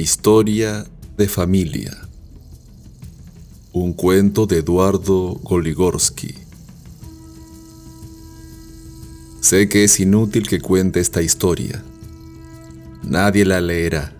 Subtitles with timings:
[0.00, 1.92] Historia de familia.
[3.72, 6.36] Un cuento de Eduardo Goligorsky.
[9.40, 11.82] Sé que es inútil que cuente esta historia.
[13.02, 14.12] Nadie la leerá.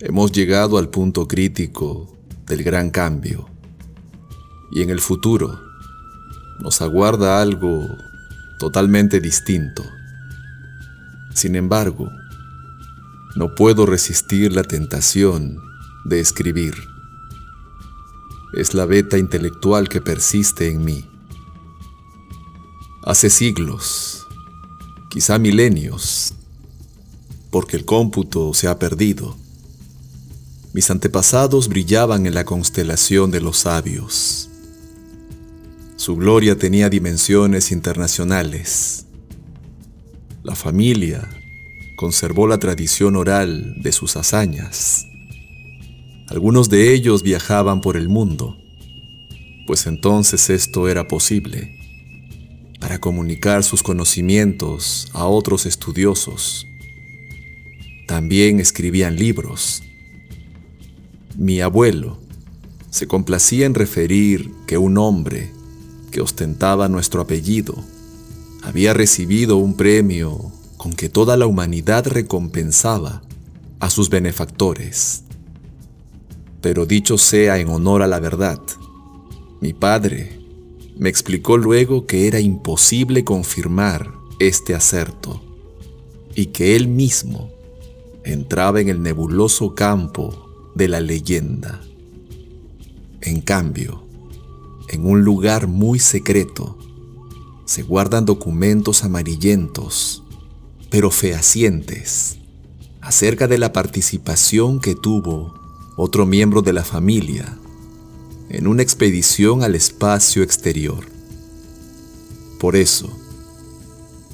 [0.00, 2.12] Hemos llegado al punto crítico
[2.48, 3.48] del gran cambio.
[4.72, 5.56] Y en el futuro
[6.58, 7.86] nos aguarda algo
[8.58, 9.84] totalmente distinto.
[11.32, 12.10] Sin embargo,
[13.36, 15.62] no puedo resistir la tentación
[16.06, 16.74] de escribir.
[18.54, 21.04] Es la beta intelectual que persiste en mí.
[23.02, 24.26] Hace siglos,
[25.10, 26.32] quizá milenios,
[27.50, 29.36] porque el cómputo se ha perdido.
[30.72, 34.48] Mis antepasados brillaban en la constelación de los sabios.
[35.96, 39.04] Su gloria tenía dimensiones internacionales.
[40.42, 41.28] La familia
[41.96, 45.06] conservó la tradición oral de sus hazañas.
[46.28, 48.56] Algunos de ellos viajaban por el mundo,
[49.66, 51.74] pues entonces esto era posible,
[52.80, 56.66] para comunicar sus conocimientos a otros estudiosos.
[58.06, 59.82] También escribían libros.
[61.36, 62.18] Mi abuelo
[62.90, 65.50] se complacía en referir que un hombre
[66.10, 67.74] que ostentaba nuestro apellido
[68.62, 70.52] había recibido un premio
[70.92, 73.22] que toda la humanidad recompensaba
[73.80, 75.24] a sus benefactores.
[76.60, 78.60] Pero dicho sea en honor a la verdad,
[79.60, 80.40] mi padre
[80.98, 85.42] me explicó luego que era imposible confirmar este acerto
[86.34, 87.50] y que él mismo
[88.24, 91.80] entraba en el nebuloso campo de la leyenda.
[93.20, 94.02] En cambio,
[94.88, 96.78] en un lugar muy secreto,
[97.64, 100.22] se guardan documentos amarillentos
[100.96, 102.38] pero fehacientes,
[103.02, 105.52] acerca de la participación que tuvo
[105.98, 107.58] otro miembro de la familia
[108.48, 111.04] en una expedición al espacio exterior.
[112.58, 113.14] Por eso,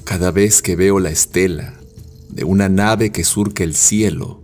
[0.05, 1.73] cada vez que veo la estela
[2.29, 4.39] de una nave que surca el cielo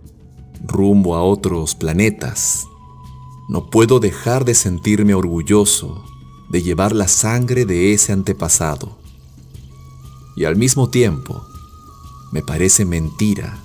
[0.62, 2.66] rumbo a otros planetas,
[3.48, 6.04] no puedo dejar de sentirme orgulloso
[6.50, 8.98] de llevar la sangre de ese antepasado.
[10.36, 11.46] Y al mismo tiempo,
[12.30, 13.58] me parece mentira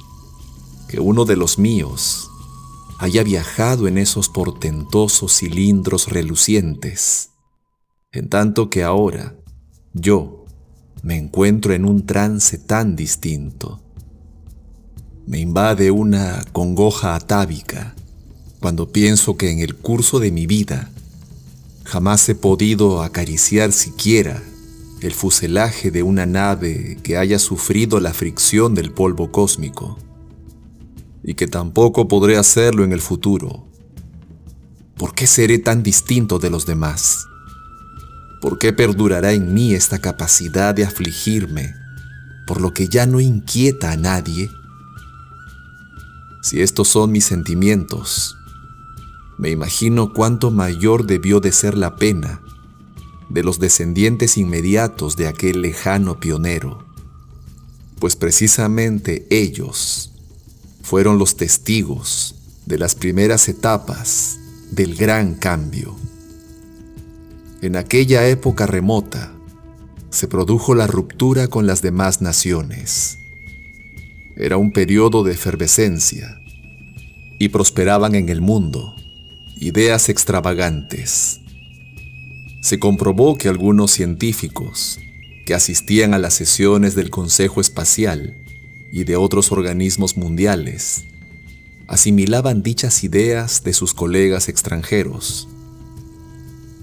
[0.87, 2.29] que uno de los míos
[2.97, 7.29] haya viajado en esos portentosos cilindros relucientes,
[8.11, 9.35] en tanto que ahora
[9.93, 10.45] yo
[11.03, 13.81] me encuentro en un trance tan distinto.
[15.27, 17.95] Me invade una congoja atávica
[18.59, 20.91] cuando pienso que en el curso de mi vida
[21.83, 24.41] jamás he podido acariciar siquiera
[25.05, 29.99] el fuselaje de una nave que haya sufrido la fricción del polvo cósmico,
[31.23, 33.67] y que tampoco podré hacerlo en el futuro.
[34.97, 37.27] ¿Por qué seré tan distinto de los demás?
[38.41, 41.73] ¿Por qué perdurará en mí esta capacidad de afligirme
[42.47, 44.49] por lo que ya no inquieta a nadie?
[46.41, 48.37] Si estos son mis sentimientos,
[49.37, 52.41] me imagino cuánto mayor debió de ser la pena
[53.29, 56.85] de los descendientes inmediatos de aquel lejano pionero,
[57.99, 60.11] pues precisamente ellos
[60.81, 62.35] fueron los testigos
[62.65, 64.37] de las primeras etapas
[64.71, 65.95] del gran cambio.
[67.61, 69.33] En aquella época remota
[70.09, 73.17] se produjo la ruptura con las demás naciones.
[74.37, 76.39] Era un periodo de efervescencia
[77.39, 78.95] y prosperaban en el mundo
[79.57, 81.41] ideas extravagantes
[82.65, 84.99] se comprobó que algunos científicos
[85.45, 88.35] que asistían a las sesiones del Consejo Espacial
[88.91, 91.05] y de otros organismos mundiales
[91.85, 95.47] asimilaban dichas ideas de sus colegas extranjeros.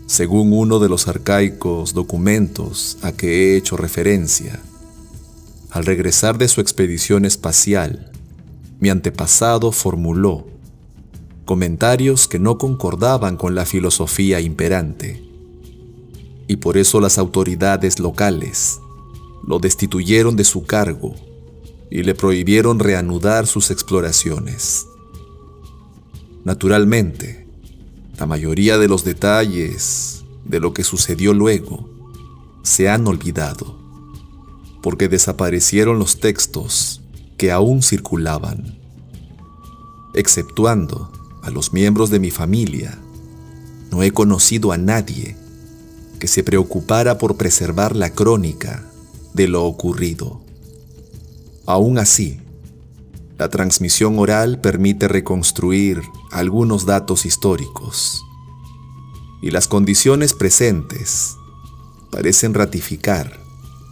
[0.07, 4.61] Según uno de los arcaicos documentos a que he hecho referencia,
[5.73, 8.13] al regresar de su expedición espacial,
[8.79, 10.47] mi antepasado formuló
[11.45, 15.32] comentarios que no concordaban con la filosofía imperante
[16.49, 18.81] y por eso las autoridades locales
[19.47, 21.15] lo destituyeron de su cargo
[21.91, 24.87] y le prohibieron reanudar sus exploraciones.
[26.45, 27.47] Naturalmente,
[28.19, 31.89] la mayoría de los detalles de lo que sucedió luego
[32.63, 33.79] se han olvidado,
[34.83, 37.03] porque desaparecieron los textos
[37.37, 38.79] que aún circulaban,
[40.15, 41.11] exceptuando
[41.43, 42.99] a los miembros de mi familia.
[43.91, 45.37] No he conocido a nadie
[46.23, 48.89] que se preocupara por preservar la crónica
[49.35, 50.41] de lo ocurrido.
[51.67, 52.41] Aún así,
[53.39, 58.23] la transmisión oral permite reconstruir algunos datos históricos
[59.43, 61.35] y las condiciones presentes
[62.13, 63.41] parecen ratificar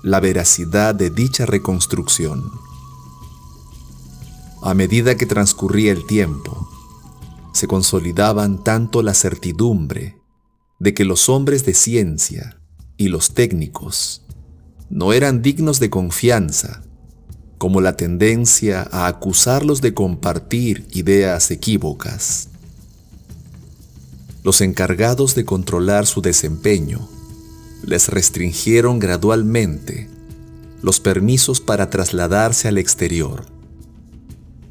[0.05, 2.49] la veracidad de dicha reconstrucción.
[4.63, 6.69] A medida que transcurría el tiempo,
[7.53, 10.20] se consolidaban tanto la certidumbre
[10.81, 12.59] de que los hombres de ciencia
[12.97, 14.23] y los técnicos
[14.89, 16.83] no eran dignos de confianza,
[17.59, 22.49] como la tendencia a acusarlos de compartir ideas equívocas.
[24.43, 27.07] Los encargados de controlar su desempeño
[27.85, 30.09] les restringieron gradualmente
[30.83, 33.45] los permisos para trasladarse al exterior.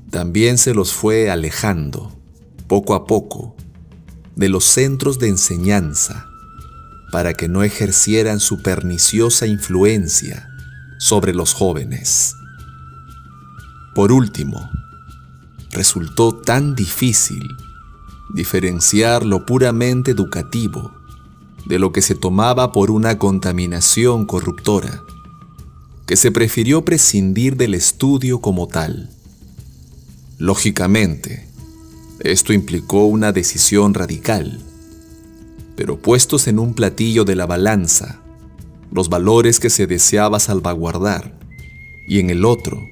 [0.09, 2.12] También se los fue alejando,
[2.67, 3.55] poco a poco,
[4.39, 6.30] de los centros de enseñanza
[7.12, 10.50] para que no ejercieran su perniciosa influencia
[10.97, 12.36] sobre los jóvenes.
[13.94, 14.69] Por último,
[15.71, 17.50] resultó tan difícil
[18.33, 20.94] diferenciar lo puramente educativo
[21.65, 25.03] de lo que se tomaba por una contaminación corruptora,
[26.06, 29.09] que se prefirió prescindir del estudio como tal.
[30.38, 31.49] Lógicamente,
[32.19, 34.60] esto implicó una decisión radical,
[35.75, 38.21] pero puestos en un platillo de la balanza,
[38.92, 41.39] los valores que se deseaba salvaguardar,
[42.07, 42.89] y en el otro,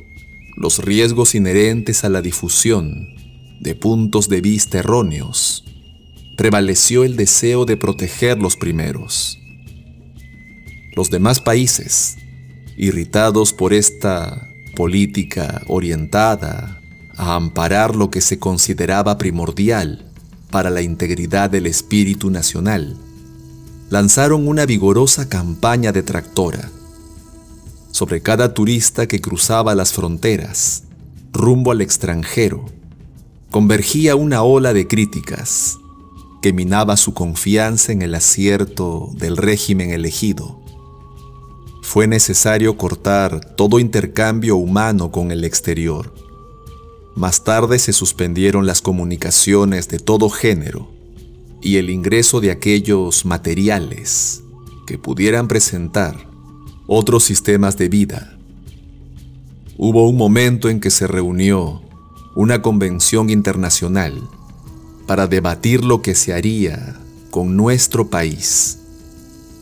[0.55, 3.09] los riesgos inherentes a la difusión
[3.59, 5.65] de puntos de vista erróneos,
[6.37, 9.39] prevaleció el deseo de proteger los primeros.
[10.95, 12.17] Los demás países,
[12.77, 16.76] irritados por esta política orientada
[17.17, 20.05] a amparar lo que se consideraba primordial
[20.51, 22.95] para la integridad del espíritu nacional,
[23.89, 26.69] lanzaron una vigorosa campaña detractora
[27.91, 30.83] sobre cada turista que cruzaba las fronteras
[31.33, 32.65] rumbo al extranjero.
[33.49, 35.77] Convergía una ola de críticas
[36.41, 40.59] que minaba su confianza en el acierto del régimen elegido.
[41.81, 46.26] Fue necesario cortar todo intercambio humano con el exterior
[47.17, 50.87] más tarde se suspendieron las comunicaciones de todo género
[51.63, 54.43] y el ingreso de aquellos materiales
[54.85, 56.15] que pudieran presentar
[56.85, 58.37] otros sistemas de vida.
[59.77, 61.81] Hubo un momento en que se reunió
[62.35, 64.21] una convención internacional
[65.07, 66.99] para debatir lo que se haría
[67.31, 68.77] con nuestro país,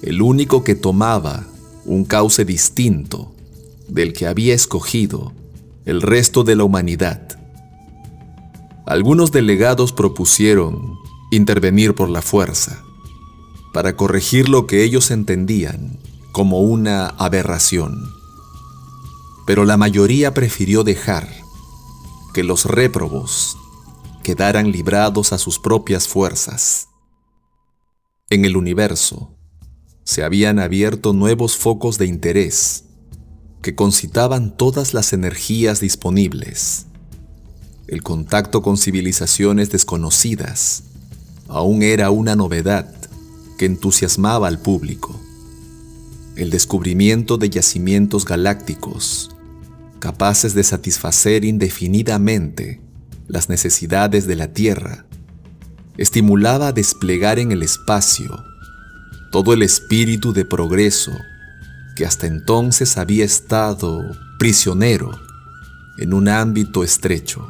[0.01, 1.47] el único que tomaba
[1.85, 3.33] un cauce distinto
[3.87, 5.31] del que había escogido
[5.85, 7.34] el resto de la humanidad.
[8.85, 10.99] Algunos delegados propusieron
[11.31, 12.83] intervenir por la fuerza
[13.73, 15.99] para corregir lo que ellos entendían
[16.31, 18.13] como una aberración.
[19.47, 21.27] Pero la mayoría prefirió dejar
[22.33, 23.57] que los réprobos
[24.21, 26.87] quedaran librados a sus propias fuerzas.
[28.29, 29.35] En el universo
[30.03, 32.85] se habían abierto nuevos focos de interés
[33.63, 36.85] que concitaban todas las energías disponibles
[37.87, 40.83] el contacto con civilizaciones desconocidas
[41.47, 42.93] aún era una novedad
[43.57, 45.19] que entusiasmaba al público.
[46.35, 49.29] El descubrimiento de yacimientos galácticos
[49.99, 52.81] capaces de satisfacer indefinidamente
[53.27, 55.05] las necesidades de la Tierra
[55.97, 58.43] estimulaba a desplegar en el espacio
[59.31, 61.11] todo el espíritu de progreso
[61.95, 64.03] que hasta entonces había estado
[64.37, 65.11] prisionero
[65.97, 67.47] en un ámbito estrecho.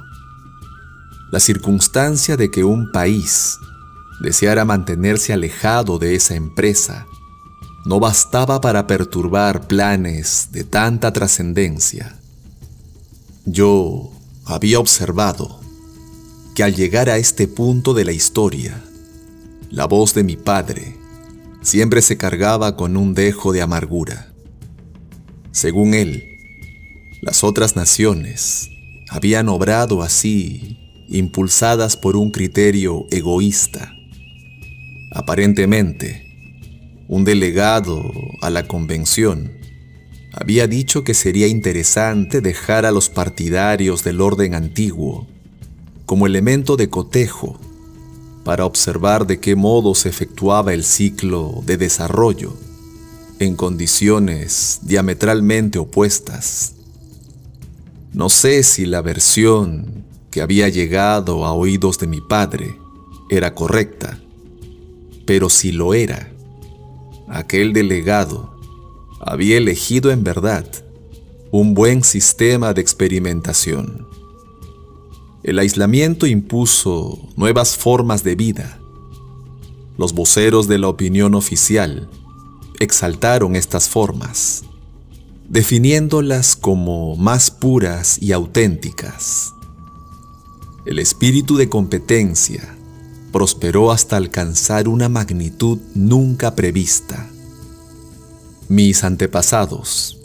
[1.32, 3.58] La circunstancia de que un país
[4.20, 7.08] deseara mantenerse alejado de esa empresa
[7.86, 12.17] no bastaba para perturbar planes de tanta trascendencia.
[13.46, 14.12] Yo
[14.46, 15.60] había observado
[16.55, 18.82] que al llegar a este punto de la historia,
[19.70, 20.98] la voz de mi padre
[21.62, 24.32] siempre se cargaba con un dejo de amargura.
[25.51, 26.24] Según él,
[27.22, 28.70] las otras naciones
[29.10, 33.92] habían obrado así impulsadas por un criterio egoísta.
[35.12, 36.26] Aparentemente,
[37.08, 39.52] un delegado a la convención
[40.34, 45.28] había dicho que sería interesante dejar a los partidarios del orden antiguo
[46.06, 47.58] como elemento de cotejo
[48.44, 52.54] para observar de qué modo se efectuaba el ciclo de desarrollo
[53.40, 56.74] en condiciones diametralmente opuestas.
[58.14, 60.05] No sé si la versión
[60.36, 62.77] que había llegado a oídos de mi padre
[63.30, 64.20] era correcta,
[65.25, 66.30] pero si lo era,
[67.30, 68.54] aquel delegado
[69.22, 70.65] había elegido en verdad
[71.51, 74.10] un buen sistema de experimentación.
[75.42, 78.77] El aislamiento impuso nuevas formas de vida.
[79.98, 82.10] Los voceros de la opinión oficial
[82.82, 84.65] exaltaron estas formas,
[85.48, 89.54] definiéndolas como más puras y auténticas.
[90.86, 92.75] El espíritu de competencia
[93.32, 97.27] prosperó hasta alcanzar una magnitud nunca prevista.
[98.70, 100.20] Mis antepasados,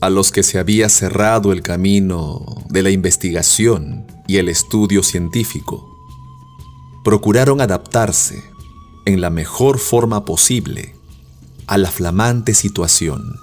[0.00, 5.84] a los que se había cerrado el camino de la investigación y el estudio científico,
[7.02, 8.44] procuraron adaptarse
[9.04, 10.94] en la mejor forma posible
[11.66, 13.34] a la flamante situación.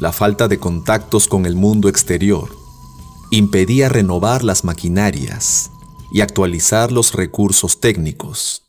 [0.00, 2.61] La falta de contactos con el mundo exterior
[3.32, 5.70] impedía renovar las maquinarias
[6.12, 8.62] y actualizar los recursos técnicos.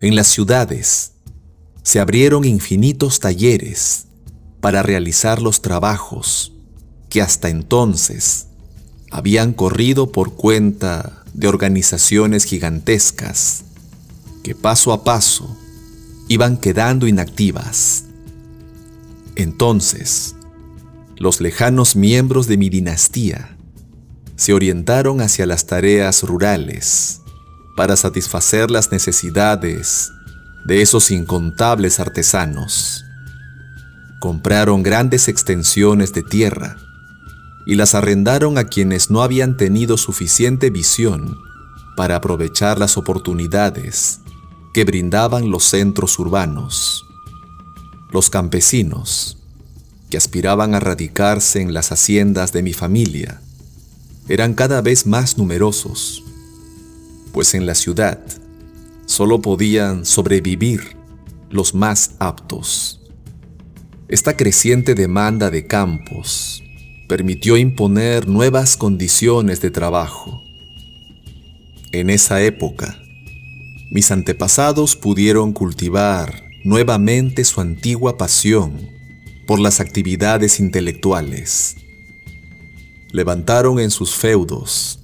[0.00, 1.12] En las ciudades
[1.82, 4.06] se abrieron infinitos talleres
[4.62, 6.54] para realizar los trabajos
[7.10, 8.46] que hasta entonces
[9.10, 13.64] habían corrido por cuenta de organizaciones gigantescas
[14.42, 15.54] que paso a paso
[16.26, 18.04] iban quedando inactivas.
[19.36, 20.36] Entonces,
[21.18, 23.56] los lejanos miembros de mi dinastía
[24.36, 27.20] se orientaron hacia las tareas rurales
[27.76, 30.10] para satisfacer las necesidades
[30.66, 33.04] de esos incontables artesanos.
[34.20, 36.76] Compraron grandes extensiones de tierra
[37.66, 41.38] y las arrendaron a quienes no habían tenido suficiente visión
[41.96, 44.20] para aprovechar las oportunidades
[44.72, 47.04] que brindaban los centros urbanos.
[48.10, 49.41] Los campesinos,
[50.12, 53.40] que aspiraban a radicarse en las haciendas de mi familia,
[54.28, 56.22] eran cada vez más numerosos,
[57.32, 58.18] pues en la ciudad
[59.06, 60.98] solo podían sobrevivir
[61.48, 63.00] los más aptos.
[64.06, 66.62] Esta creciente demanda de campos
[67.08, 70.42] permitió imponer nuevas condiciones de trabajo.
[71.90, 72.98] En esa época,
[73.90, 78.92] mis antepasados pudieron cultivar nuevamente su antigua pasión
[79.52, 81.76] por las actividades intelectuales.
[83.10, 84.98] Levantaron en sus feudos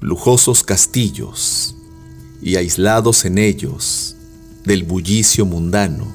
[0.00, 1.76] lujosos castillos
[2.42, 4.16] y aislados en ellos
[4.64, 6.12] del bullicio mundano,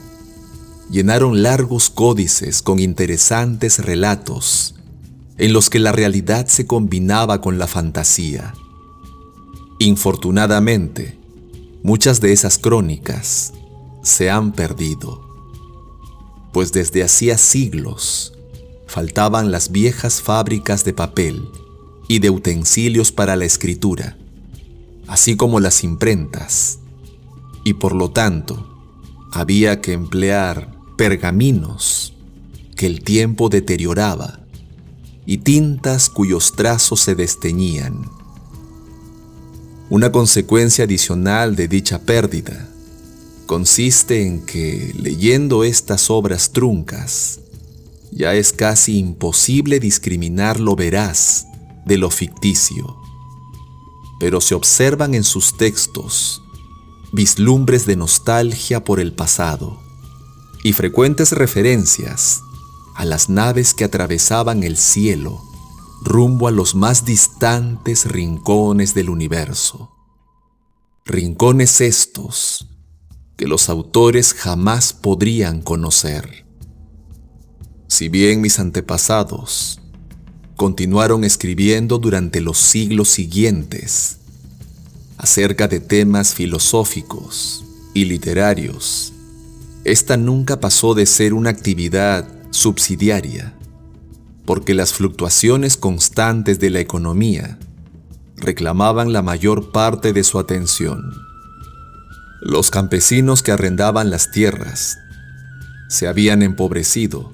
[0.91, 4.75] llenaron largos códices con interesantes relatos
[5.37, 8.53] en los que la realidad se combinaba con la fantasía.
[9.79, 11.17] Infortunadamente,
[11.81, 13.53] Muchas de esas crónicas
[14.03, 15.28] se han perdido,
[16.51, 18.33] pues desde hacía siglos
[18.87, 21.47] faltaban las viejas fábricas de papel
[22.07, 24.17] y de utensilios para la escritura,
[25.07, 26.79] así como las imprentas,
[27.63, 28.67] y por lo tanto
[29.31, 32.13] había que emplear pergaminos
[32.75, 34.39] que el tiempo deterioraba
[35.25, 38.09] y tintas cuyos trazos se desteñían.
[39.91, 42.69] Una consecuencia adicional de dicha pérdida
[43.49, 47.39] consiste en que, leyendo estas obras truncas,
[48.11, 51.47] ya es casi imposible discriminar lo veraz
[51.83, 52.95] de lo ficticio.
[54.19, 56.43] Pero se observan en sus textos
[57.11, 59.79] vislumbres de nostalgia por el pasado
[60.63, 62.41] y frecuentes referencias
[62.93, 65.41] a las naves que atravesaban el cielo
[66.03, 69.89] rumbo a los más distantes rincones del universo.
[71.03, 72.67] Rincones estos
[73.39, 76.43] que los autores jamás podrían conocer.
[77.87, 79.79] Si bien mis antepasados
[80.57, 84.17] continuaron escribiendo durante los siglos siguientes
[85.17, 89.13] acerca de temas filosóficos y literarios,
[89.85, 93.57] esta nunca pasó de ser una actividad subsidiaria
[94.45, 97.57] porque las fluctuaciones constantes de la economía
[98.35, 101.28] reclamaban la mayor parte de su atención.
[102.41, 104.97] Los campesinos que arrendaban las tierras
[105.89, 107.33] se habían empobrecido,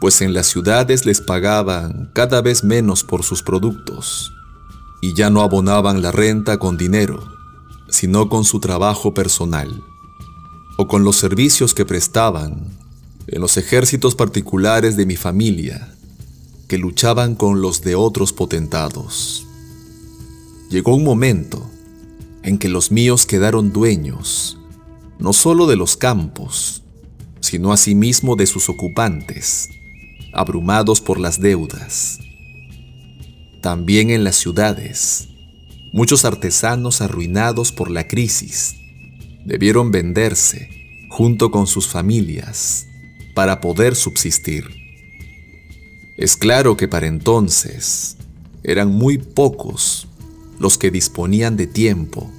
[0.00, 4.32] pues en las ciudades les pagaban cada vez menos por sus productos
[5.00, 7.26] y ya no abonaban la renta con dinero,
[7.88, 9.82] sino con su trabajo personal
[10.76, 12.78] o con los servicios que prestaban
[13.26, 15.92] en los ejércitos particulares de mi familia
[16.68, 19.44] que luchaban con los de otros potentados.
[20.70, 21.68] Llegó un momento
[22.48, 24.58] en que los míos quedaron dueños
[25.18, 26.82] no solo de los campos,
[27.40, 29.68] sino asimismo de sus ocupantes,
[30.32, 32.20] abrumados por las deudas.
[33.60, 35.28] También en las ciudades,
[35.92, 38.76] muchos artesanos arruinados por la crisis
[39.44, 40.70] debieron venderse
[41.10, 42.86] junto con sus familias
[43.34, 44.64] para poder subsistir.
[46.16, 48.16] Es claro que para entonces
[48.62, 50.06] eran muy pocos
[50.60, 52.30] los que disponían de tiempo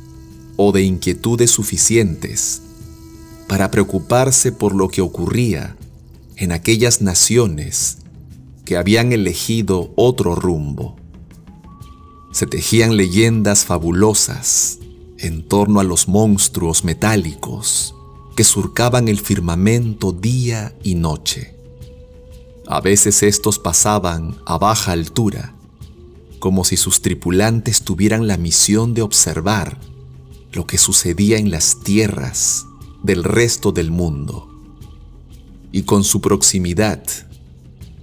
[0.61, 2.61] o de inquietudes suficientes
[3.47, 5.77] para preocuparse por lo que ocurría
[6.35, 7.99] en aquellas naciones
[8.65, 10.97] que habían elegido otro rumbo.
[12.33, 14.79] Se tejían leyendas fabulosas
[15.17, 17.95] en torno a los monstruos metálicos
[18.35, 21.55] que surcaban el firmamento día y noche.
[22.67, 25.55] A veces estos pasaban a baja altura,
[26.39, 29.79] como si sus tripulantes tuvieran la misión de observar
[30.51, 32.65] lo que sucedía en las tierras
[33.03, 34.47] del resto del mundo.
[35.71, 37.03] Y con su proximidad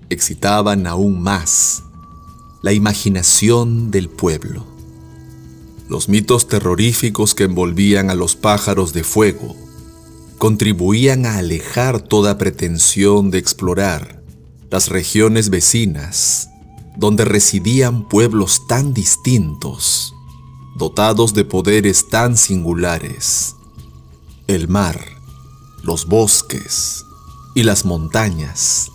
[0.09, 1.83] excitaban aún más
[2.63, 4.67] la imaginación del pueblo.
[5.89, 9.57] Los mitos terroríficos que envolvían a los pájaros de fuego
[10.39, 14.23] contribuían a alejar toda pretensión de explorar
[14.71, 16.51] las regiones vecinas
[16.97, 20.15] donde residían pueblos tan distintos,
[20.77, 23.57] dotados de poderes tan singulares.
[24.47, 25.01] El mar,
[25.83, 27.03] los bosques
[27.55, 28.91] y las montañas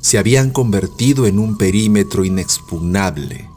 [0.00, 3.48] se habían convertido en un perímetro inexpugnable,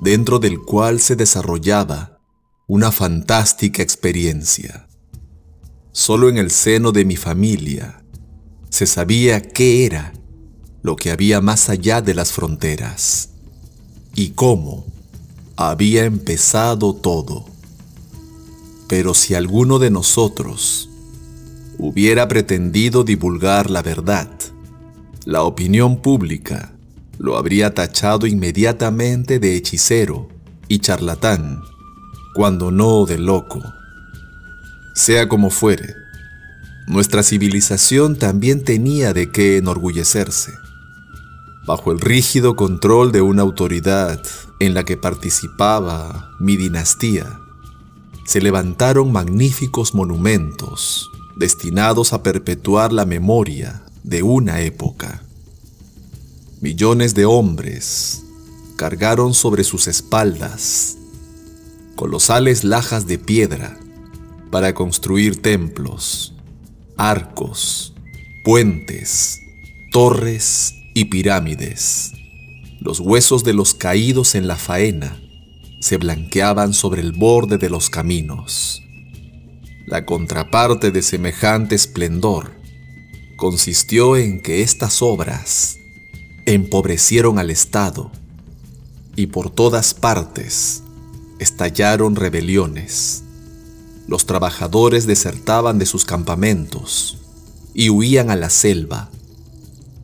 [0.00, 2.20] dentro del cual se desarrollaba
[2.66, 4.88] una fantástica experiencia.
[5.92, 8.02] Solo en el seno de mi familia
[8.70, 10.14] se sabía qué era
[10.82, 13.28] lo que había más allá de las fronteras
[14.14, 14.93] y cómo
[15.56, 17.44] había empezado todo.
[18.88, 20.88] Pero si alguno de nosotros
[21.78, 24.28] hubiera pretendido divulgar la verdad,
[25.24, 26.72] la opinión pública
[27.18, 30.28] lo habría tachado inmediatamente de hechicero
[30.68, 31.60] y charlatán,
[32.34, 33.62] cuando no de loco.
[34.94, 35.94] Sea como fuere,
[36.86, 40.52] nuestra civilización también tenía de qué enorgullecerse.
[41.64, 44.20] Bajo el rígido control de una autoridad
[44.64, 47.40] en la que participaba mi dinastía,
[48.24, 55.22] se levantaron magníficos monumentos destinados a perpetuar la memoria de una época.
[56.60, 58.22] Millones de hombres
[58.76, 60.96] cargaron sobre sus espaldas
[61.96, 63.78] colosales lajas de piedra
[64.50, 66.34] para construir templos,
[66.96, 67.94] arcos,
[68.44, 69.40] puentes,
[69.92, 72.12] torres y pirámides.
[72.84, 75.18] Los huesos de los caídos en la faena
[75.80, 78.82] se blanqueaban sobre el borde de los caminos.
[79.86, 82.52] La contraparte de semejante esplendor
[83.38, 85.78] consistió en que estas obras
[86.44, 88.12] empobrecieron al Estado
[89.16, 90.82] y por todas partes
[91.38, 93.24] estallaron rebeliones.
[94.06, 97.16] Los trabajadores desertaban de sus campamentos
[97.72, 99.08] y huían a la selva,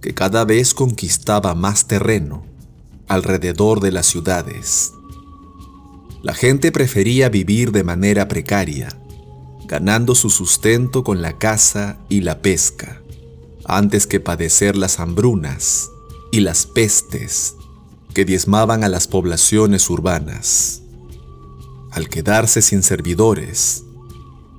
[0.00, 2.48] que cada vez conquistaba más terreno
[3.10, 4.92] alrededor de las ciudades.
[6.22, 8.88] La gente prefería vivir de manera precaria,
[9.66, 13.02] ganando su sustento con la caza y la pesca
[13.64, 15.90] antes que padecer las hambrunas
[16.30, 17.56] y las pestes
[18.14, 20.82] que diezmaban a las poblaciones urbanas.
[21.90, 23.82] Al quedarse sin servidores,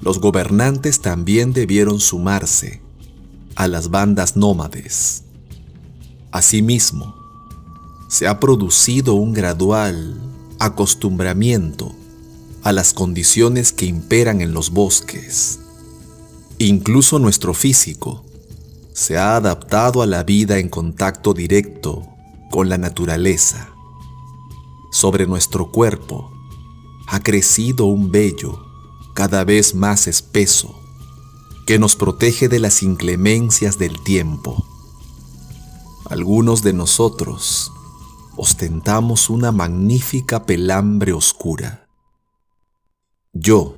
[0.02, 2.82] los gobernantes también debieron sumarse
[3.56, 5.24] a las bandas nómades.
[6.32, 7.21] Asimismo,
[8.12, 10.19] se ha producido un gradual
[10.60, 11.93] acostumbramiento
[12.62, 15.60] a las condiciones que imperan en los bosques.
[16.58, 18.26] Incluso nuestro físico
[18.91, 22.06] se ha adaptado a la vida en contacto directo
[22.52, 23.69] con la naturaleza.
[24.91, 26.30] Sobre nuestro cuerpo
[27.08, 28.60] ha crecido un vello
[29.13, 30.76] cada vez más espeso
[31.65, 34.65] que nos protege de las inclemencias del tiempo.
[36.10, 37.71] Algunos de nosotros
[38.44, 41.88] ostentamos una magnífica pelambre oscura.
[43.34, 43.78] Yo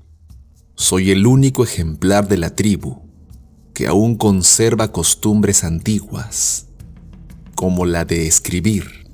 [0.73, 3.02] soy el único ejemplar de la tribu
[3.73, 6.67] que aún conserva costumbres antiguas,
[7.56, 9.06] como la de escribir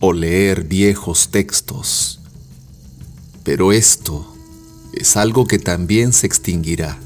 [0.00, 2.20] o leer viejos textos.
[3.42, 4.36] Pero esto
[4.92, 6.98] es algo que también se extinguirá.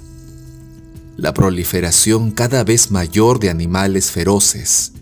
[1.16, 4.94] La proliferación cada vez mayor de animales feroces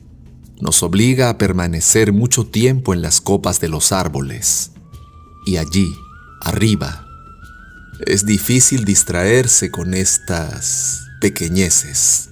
[0.60, 4.72] nos obliga a permanecer mucho tiempo en las copas de los árboles.
[5.44, 5.96] Y allí,
[6.40, 7.06] arriba,
[8.00, 12.30] es difícil distraerse con estas pequeñeces.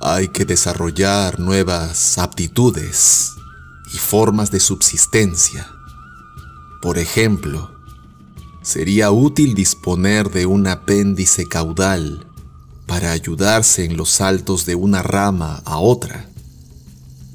[0.00, 3.32] Hay que desarrollar nuevas aptitudes
[3.92, 5.66] y formas de subsistencia.
[6.80, 7.70] Por ejemplo,
[8.62, 12.26] sería útil disponer de un apéndice caudal
[12.86, 16.29] para ayudarse en los saltos de una rama a otra.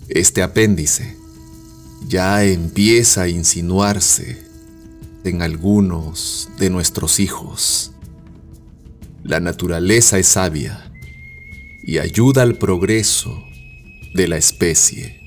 [0.09, 1.17] Este apéndice
[2.07, 4.43] ya empieza a insinuarse
[5.23, 7.91] en algunos de nuestros hijos.
[9.23, 10.91] La naturaleza es sabia
[11.83, 13.43] y ayuda al progreso
[14.13, 15.24] de la especie.